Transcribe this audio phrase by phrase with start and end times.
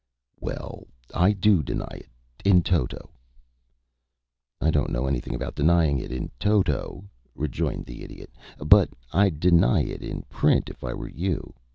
[0.39, 2.09] "Well, I do deny it
[2.43, 3.11] in toto."
[4.59, 7.03] "I don't know anything about denying it in toto,"
[7.35, 11.53] rejoined the Idiot, "but I'd deny it in print if I were you.